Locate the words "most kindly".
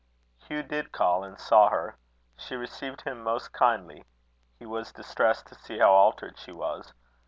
3.23-4.03